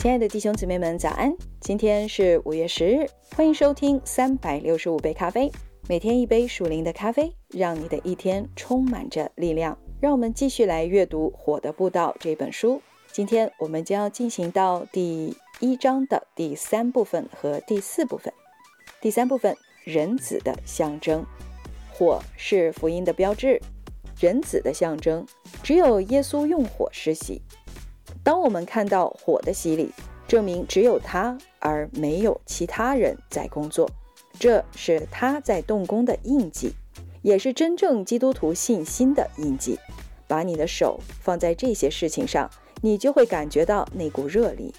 [0.00, 1.30] 亲爱的弟兄姊妹们，早安！
[1.60, 3.06] 今天是五月十日，
[3.36, 5.52] 欢迎收听三百六十五杯咖啡，
[5.90, 9.76] 每天一杯属灵的咖啡，让你的一天充满着力量。
[10.00, 12.80] 让我们继续来阅读《火的步道》这本书。
[13.12, 18.32] 今天我们将要进行到第一章的第三部分和第四部分。
[19.02, 19.54] 第三部分，
[19.84, 21.22] 人子的象征。
[21.92, 23.60] 火是福音的标志，
[24.18, 25.26] 人子的象征。
[25.62, 27.42] 只有耶稣用火施洗。
[28.30, 29.90] 当我们看到火的洗礼，
[30.28, 33.90] 证明只有他而没有其他人在工作，
[34.38, 36.72] 这是他在动工的印记，
[37.22, 39.76] 也是真正基督徒信心的印记。
[40.28, 42.48] 把你的手放在这些事情上，
[42.80, 44.72] 你就会感觉到那股热力。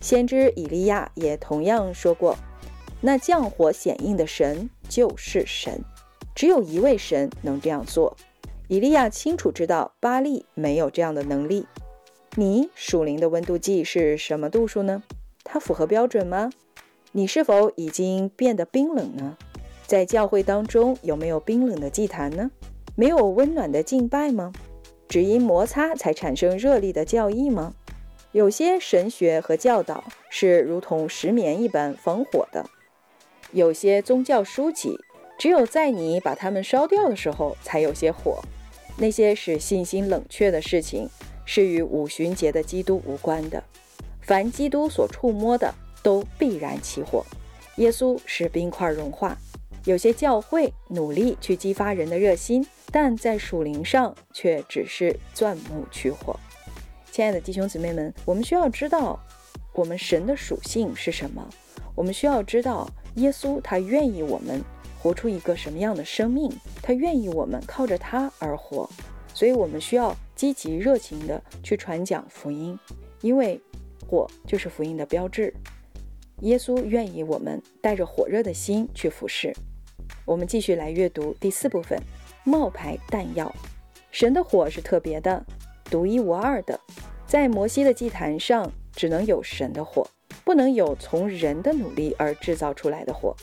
[0.00, 2.36] 先知以利亚也同样说过
[3.02, 5.82] ：“那降火显应的神就是神，
[6.36, 8.16] 只有一位神能这样做。”
[8.70, 11.66] 以利亚清楚知道巴利没有这样的能力。
[12.38, 15.02] 你属灵的温度计是什么度数呢？
[15.42, 16.50] 它符合标准吗？
[17.12, 19.38] 你是否已经变得冰冷呢？
[19.86, 22.50] 在教会当中有没有冰冷的祭坛呢？
[22.94, 24.52] 没有温暖的敬拜吗？
[25.08, 27.72] 只因摩擦才产生热力的教义吗？
[28.32, 32.68] 有些神学和教导是如同石棉一般防火的，
[33.52, 34.98] 有些宗教书籍
[35.38, 38.42] 只有在你把它们烧掉的时候才有些火。
[38.98, 41.08] 那些使信心冷却的事情。
[41.46, 43.64] 是与五旬节的基督无关的。
[44.20, 47.24] 凡基督所触摸的，都必然起火。
[47.76, 49.38] 耶稣使冰块融化。
[49.84, 56.34] 有些教会努力去激发人的热心，但在属灵上却只是钻木取火。
[57.12, 59.16] 亲爱的弟兄姊妹们，我们需要知道
[59.72, 61.48] 我们神的属性是什么。
[61.94, 64.60] 我们需要知道耶稣他愿意我们
[64.98, 66.52] 活出一个什么样的生命，
[66.82, 68.90] 他愿意我们靠着他而活。
[69.32, 70.16] 所以我们需要。
[70.36, 72.78] 积极热情地去传讲福音，
[73.22, 73.60] 因为
[74.06, 75.52] 火就是福音的标志。
[76.42, 79.52] 耶稣愿意我们带着火热的心去服侍。
[80.26, 81.98] 我们继续来阅读第四部分：
[82.44, 83.52] 冒牌弹药。
[84.10, 85.44] 神的火是特别的、
[85.90, 86.78] 独一无二的，
[87.26, 90.06] 在摩西的祭坛上只能有神的火，
[90.44, 93.34] 不能有从人的努力而制造出来的火。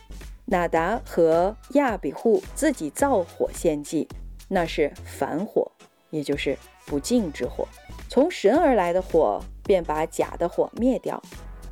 [0.46, 4.08] 纳达和亚比户自己造火献祭，
[4.50, 5.72] 那是反火，
[6.12, 6.56] 也就是。
[6.86, 7.68] 不敬之火，
[8.10, 11.22] 从神而来的火便把假的火灭掉，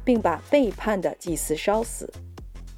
[0.04, 2.12] 并把背叛的祭司烧死。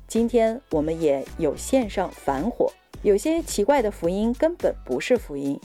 [0.07, 2.71] 今天我们也有线上反火，
[3.01, 5.59] 有些奇怪的福音根本不是福音，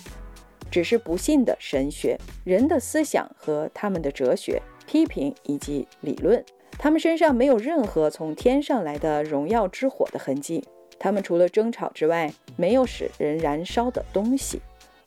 [0.70, 6.44] 只是不信的神学、人的思想和他们的哲学批评以及理论。
[6.78, 10.64] 他们身上没有任何从天上来的荣耀之火的痕迹，
[10.98, 14.60] 他们除了争吵之外，没有使人燃烧的东西。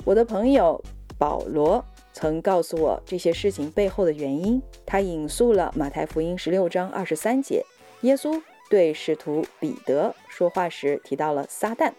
[0.04, 0.84] 我的朋友。
[1.22, 4.60] 保罗曾告诉我这些事情背后的原因。
[4.88, 7.64] 他引述了马太福音十六章二十三节，
[8.02, 11.92] 耶稣对使徒彼得说话时提到了撒旦：“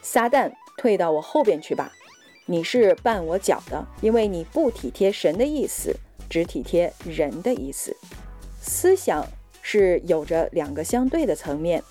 [0.00, 1.92] 撒旦，退到我后边去吧！
[2.46, 5.92] 你是绊我脚的，因为你不体贴神的意思，
[6.30, 7.96] 只体贴人的意思。
[8.62, 9.26] 思想
[9.60, 11.82] 是有着两个相对的层面，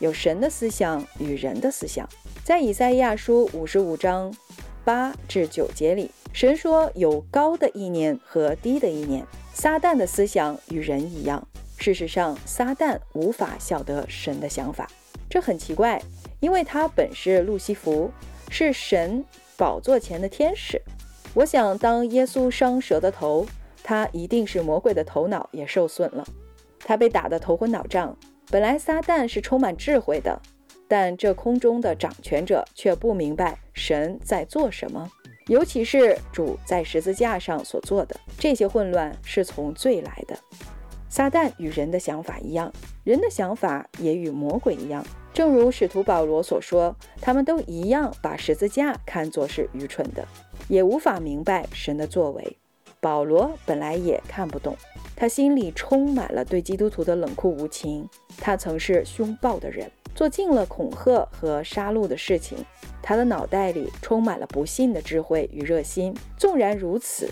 [0.00, 2.06] 有神的思想与人的思想。
[2.44, 4.36] 在以赛亚书五十五章
[4.84, 11.48] 八至九节里。”神说有高的意念和低的意念，撒旦的思想与人一样。
[11.78, 14.86] 事实上，撒旦无法晓得神的想法，
[15.30, 15.98] 这很奇怪，
[16.40, 18.10] 因为他本是路西弗，
[18.50, 19.24] 是神
[19.56, 20.78] 宝座前的天使。
[21.32, 23.46] 我想，当耶稣伤蛇的头，
[23.82, 26.22] 他一定是魔鬼的头脑也受损了，
[26.80, 28.14] 他被打得头昏脑胀。
[28.50, 30.38] 本来撒旦是充满智慧的，
[30.86, 35.10] 但这空中的掌权者却不明白神在做什么。
[35.48, 40.36] 尤其是主在十字架上所做的这些混乱，是从罪来的。
[41.08, 42.72] 撒旦与人的想法一样，
[43.04, 45.04] 人的想法也与魔鬼一样。
[45.32, 50.26] 正如使徒保罗所说，他们都一样把十字架看作是愚蠢的，
[50.68, 52.56] 也无法明白神的作为。
[53.00, 54.76] 保罗本来也看不懂，
[55.16, 58.08] 他心里充满了对基督徒的冷酷无情。
[58.36, 59.90] 他曾是凶暴的人。
[60.14, 62.56] 做尽了恐吓和杀戮的事情，
[63.02, 66.14] 他的脑袋里充满了不幸的智慧与热心。
[66.38, 67.28] 纵然如此，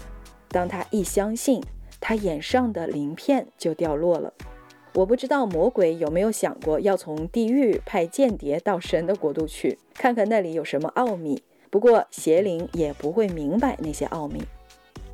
[0.49, 1.63] 当他一相信，
[1.99, 4.35] 他眼上的鳞片就掉落了。
[4.93, 11.43] 我不知道魔鬼有没有想过要从地狱派间谍到神的国度去，看看那里有什么奥秘。
[11.71, 14.43] 不过邪灵也不会明白那些奥秘，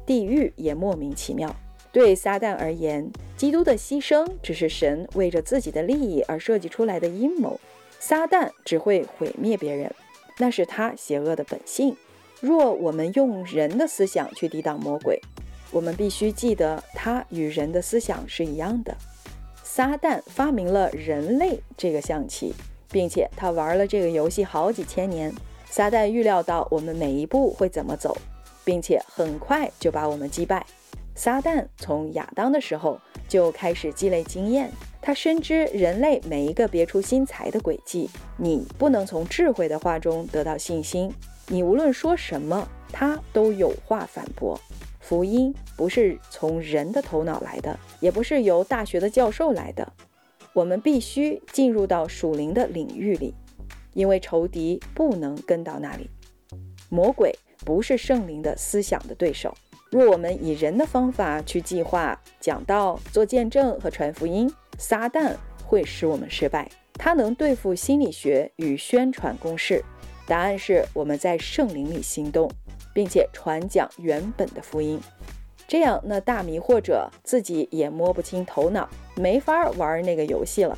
[0.05, 1.55] 地狱也莫名其妙。
[1.93, 7.61] 对撒旦而言，基督的牺牲只是神为着自己的利益而设计出来的阴谋。
[7.99, 9.93] 撒旦只会毁灭别人，
[10.39, 11.97] 那是他邪恶的本性。
[12.41, 15.21] 若我们用人的思想去抵挡魔鬼，
[15.71, 18.97] 我们必须记得，他与人的思想是一样的。
[19.63, 22.55] 撒旦发明了人类这个象棋，
[22.91, 25.31] 并且他玩了这个游戏好几千年。
[25.69, 28.17] 撒旦预料到我们每一步会怎么走，
[28.65, 30.65] 并且很快就把我们击败。
[31.15, 34.71] 撒旦从亚当的时候就开始积累经验，
[35.03, 38.09] 他深知人类每一个别出心裁的轨迹。
[38.39, 41.13] 你不能从智慧的话中得到信心，
[41.49, 44.59] 你无论说什么，他都有话反驳。
[45.01, 49.93] 福音不是从人的头脑来的，也不是由大学的教授来的。
[50.53, 53.35] 我们必须进入到属灵的领域里，
[53.93, 56.09] 因为仇敌不能跟到那里。
[56.89, 59.55] 魔鬼不是圣灵的思想的对手。
[59.91, 65.35] 若我们以人的方法去计划、讲道、做见证和传福音，撒旦
[65.65, 66.71] 会使我们失败。
[66.95, 69.85] 他能对付心理学与宣传公式。
[70.27, 72.51] 答案是我们在圣灵里行动。
[72.93, 75.01] 并且传讲原本的福音，
[75.69, 80.77] 这样那大迷惑者自己也摸不清头脑，没法玩那个游戏了。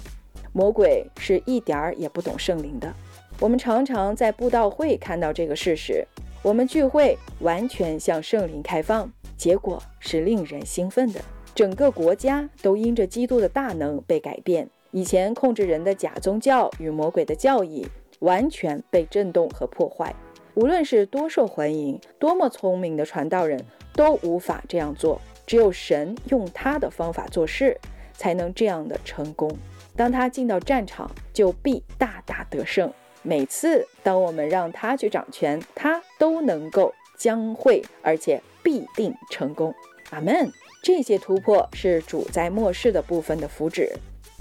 [0.52, 2.92] 魔鬼是一点儿也不懂圣灵的。
[3.40, 6.06] 我们常常在布道会看到这个事实。
[6.42, 11.20] 我们聚会完全向圣灵开放，结果是令人兴奋的。
[11.54, 14.68] 整个国家都因着基督的大能被改变。
[14.90, 17.86] 以前控制人的假宗教与魔鬼的教义
[18.18, 20.12] 完全被震动和破坏。
[20.54, 23.64] 无论是多受欢迎、多么聪明的传道人，
[23.94, 25.20] 都无法这样做。
[25.46, 27.78] 只有神用他的方法做事，
[28.14, 29.48] 才能这样的成功。
[29.94, 32.92] 当他进到战场，就必大大得胜。
[33.22, 39.74] 每次当我们让他去掌权，他都能够将会，而且必定成功。
[40.10, 40.52] 阿门。
[40.82, 43.88] 这些突破是主在末世的部分的福祉。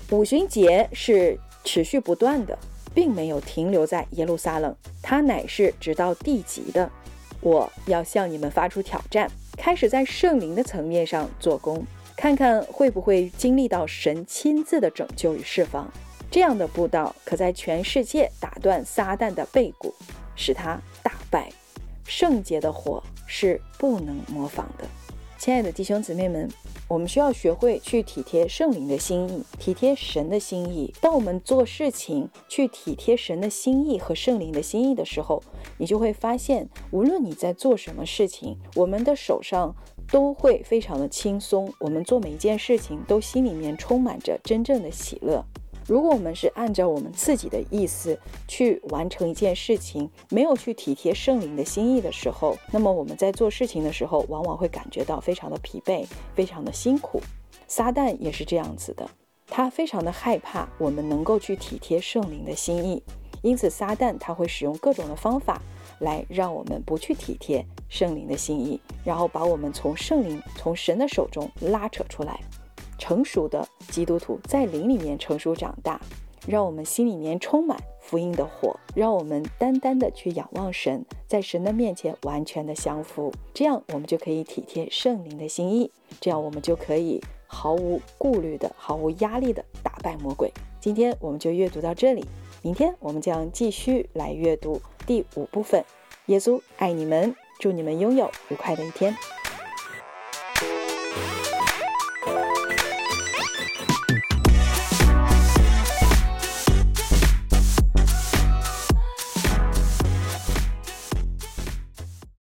[0.09, 2.57] 五旬节是持续不断的。
[2.93, 6.89] 并没有停留在耶路撒冷，它乃是直到地极的。
[7.39, 11.85] 我要向你们发出挑战，开始在圣灵的层面上做工，
[12.17, 15.89] 看看会不会经历到神亲自的拯救与释放。
[16.31, 19.93] 这样的布道可在全世界打断撒旦的背骨，
[20.33, 21.51] 使他大败。
[22.05, 24.85] 圣洁的火是不能模仿的，
[25.37, 26.49] 亲爱的弟兄姊妹们。
[26.87, 30.93] 我们需要学会去体贴圣灵的心意，体贴神的心意。
[30.99, 35.41] 当我们做事情去体贴神的心意和圣灵的心意的时候，
[35.77, 39.73] 你就会发现，无论你在做什么事情，我们的手上
[40.09, 41.73] 都会非常的轻松。
[41.79, 45.45] 我们做每一件事情都心里面充满着真正的喜乐。
[45.91, 48.17] 如果我们是按照我们自己的意思
[48.47, 57.19] 去完成一件事情，没有去体贴圣灵的心意的时候，那么我们在做事情的时候，往往会感觉到非常的疲惫，非常的辛苦。
[57.67, 59.05] 撒旦也是这样子的，
[59.47, 63.03] 他非常的害怕我们能够去体贴圣灵的心意，
[63.41, 65.61] 因此撒旦他会使用各种的方法
[65.99, 72.39] 来让我们不去体贴圣灵的心意，然后把我们从圣灵、从神的手中拉扯出来。
[73.01, 75.99] 成熟的基督徒在灵里面成熟长大，
[76.45, 90.53] 让我们心里面充满福音的火，让我们单单的去仰望神，在神的面前完全的降服，这样我们就可以体贴圣灵的心意，这样我们就可以毫无顾虑的、毫无压力的打败魔鬼。
[90.79, 92.23] 今天我们就阅读到这里，
[92.61, 95.83] 明天我们将继续来阅读第五部分。
[96.27, 99.11] 耶稣爱你们，祝你们拥有愉快的一天。